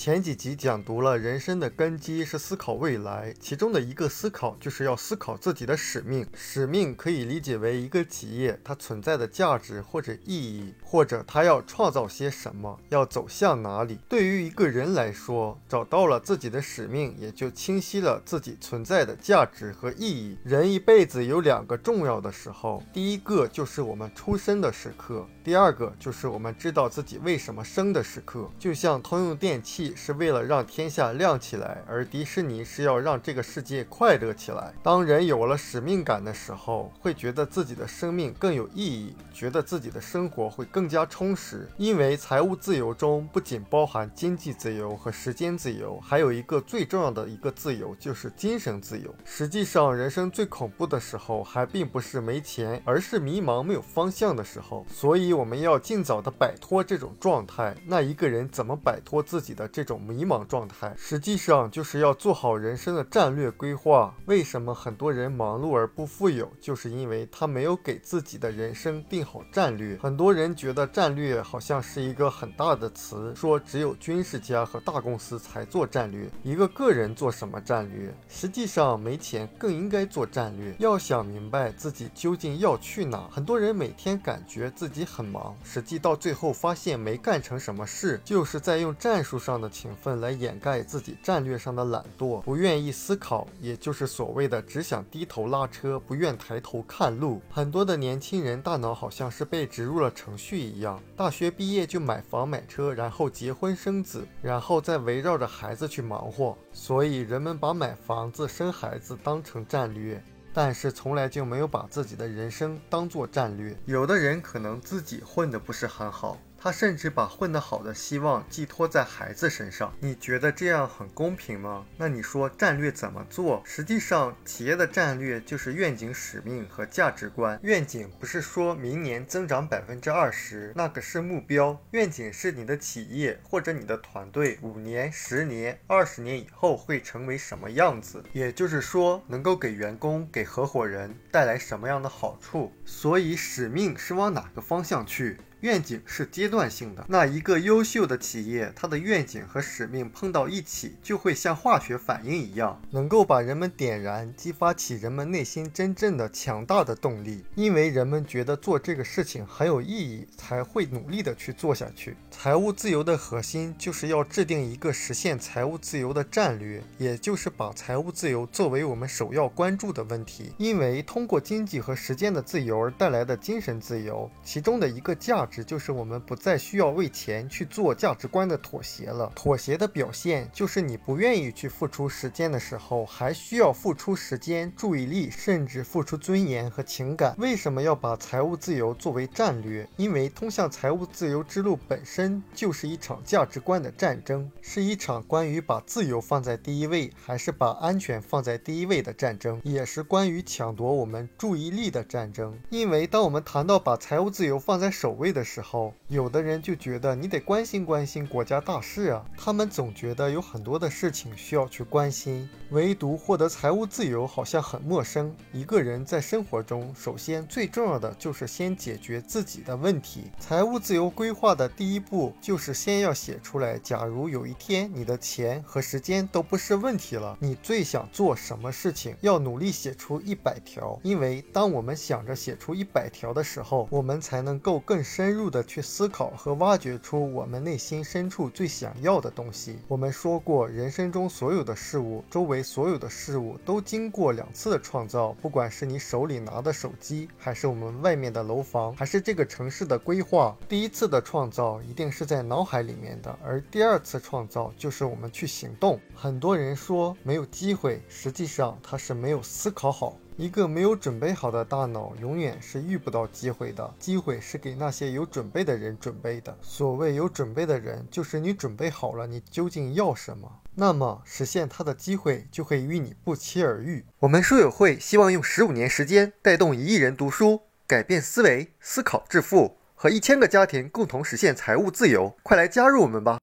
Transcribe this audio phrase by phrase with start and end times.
[0.00, 6.26] 前几集讲读了人生的根基是思考未来，其中的一个思考就是要思考自己的使命。
[6.32, 13.98] 使命可以理解为一个企业它存在的价值或者意义，或者它要创造些什么，要走向哪里。
[14.08, 20.38] 对于一个人来说，找到了自己的使命，也就清晰了自己存在的价值和意义。
[20.42, 28.50] 人一辈子有两个重要的时候，第一个就是我们出生的时刻，第二个就是我们知道自己为什么生的时刻。
[28.58, 34.72] 就像通用电器是为了让天下亮起来，而迪士尼是要让这个世界快乐起来。
[34.82, 41.68] 当人有了使命感的时候，会觉得自己的生命更有意义，觉得自己的生活会更加充实。
[41.76, 49.14] 因为财务自由中不仅包含经济自由和时间自由，还有一个最重要的一个自由，就是精神自由。
[49.24, 54.86] 实际上，人生最恐怖的时候，还并不是没钱，而是迷茫、没有方向的时候。
[54.92, 57.76] 所以，我们要尽早的摆脱这种状态。
[57.86, 60.94] 那一个人怎么摆脱自己的这种迷茫状态？
[60.94, 64.14] 实际上，就是要做好人生的战略规划。
[64.26, 66.52] 为什么很多人忙碌而不富有？
[66.60, 69.96] 就是因为他没有给自己的人生定好战略。
[69.96, 78.14] 很多人觉得战略好像是一个很大的词，说只有军事家和大公司才做战略，一个个人做什么战略？
[78.28, 80.74] 实际上，没钱更应该做战略。
[80.78, 97.40] 要想明白自己究竟要去哪，很多人每天感觉自己很忙，实际到最后发现没干成什么事，就是在用战术上的勤奋来掩盖自己战略上的懒惰，不愿意思考，也就是所谓的只想低头拉车，不愿抬头看路。
[97.50, 106.56] 很多的年轻人大脑好像是被植入了程序一样，大学毕业就买房买车，然后结婚生子，然后再围绕着孩子去忙活。
[106.72, 110.22] 所以人们把买房子、生孩子当成战略。
[110.52, 113.72] 但是从来就没有把自己的人生当做战略。
[113.84, 116.36] 有的人可能自己混得不是很好。
[116.62, 121.86] 他甚至把混得好的希望寄托在孩子身上，你觉得这样很公平吗？
[121.96, 123.62] 那你说战略怎么做？
[123.64, 127.58] 实际上，企业的战略就是愿景、使命和价值观。
[127.62, 131.80] 愿景不是说明年增长百分之二十，那个是目标。
[131.92, 142.70] 愿景是你的企业或者你的团队五年、十年、二十年以后会成为什么样子，也就是说，能够给员工、给合伙人带来什么样的好处。
[142.84, 145.38] 所以，使命是往哪个方向去？
[145.60, 157.44] 愿景是阶段性的，那一个优秀的企业，它的愿景和使命碰到一起，就会像化学反应一样，能够把人们点燃，激发起人们内心真正的强大的动力。
[157.56, 162.16] 因为人们觉得做这个事情很有意义，才会努力的去做下去。
[162.30, 170.54] 财务自由的核心就是要制定一个实现财务自由的战略，也就是把财务自由作为我们首要关注的问题。
[170.56, 175.46] 因为通过经济和时间的自由而带来的精神自由，其中的一个价。
[175.50, 179.32] 值就是我们不再需要为钱去做价值观的妥协了。
[179.34, 187.34] 妥协的表现就是你不愿意去付出时间的时候，还需要付出时间、注意力，甚至付出尊严和情感。
[187.38, 189.88] 为什么要把财务自由作为战略？
[189.96, 202.56] 因为通向财务自由之路本身就是一场价值观的战争，是一场关于把自由放在第一位还是把安全放在第一位的战争，也是关于抢夺我们注意力的战争。
[202.70, 209.24] 因为当我们谈到把财务自由放在首位的，的时候，有的人就觉得你得关心关心国家大事啊。
[209.38, 215.34] 他们总觉得有很多的事情需要去关心，唯独获得财务自由好像很陌生。
[215.50, 220.30] 一个人在生活中，首先最重要的就是先解决自己的问题。
[220.38, 223.78] 财务自由规划的第一步就是先要写出来。
[223.78, 229.16] 假如有一天你的钱和时间都不是问题了，你最想做什么事情？
[229.22, 235.29] 要努力写出一百条，因为当我们想着写出一百条的时候，我们才能够更深。
[235.30, 239.78] 深入的去思考和挖掘出我们内心深处最想要的东西。
[239.86, 245.28] 我们说过，人生中所有的事物，周围所有的事物都经过两次的创造。
[245.40, 256.00] 不管是你手里拿的手机，还是我们外面的楼房，还是这个城市的规划，第一次的创造一定是在脑海里面的，而第二次创造就是我们去行动。
[256.12, 260.16] 很多人说没有机会，实际上他是没有思考好。
[260.40, 263.92] 一个没有准备好的大脑，永远是遇不到机会的。
[263.98, 266.56] 机会是给那些有准备的人准备的。
[266.62, 274.02] 所谓有准备的人，就是你准备好了，你究竟要什么，那么实现它的机会就会与你不期而遇。
[274.20, 282.34] 我们书友会希望用十五年时间，带动一亿人读书，改变思维，思考致富，和一千个家庭共同实现财务自由。
[282.42, 283.38] 快来加入我们吧！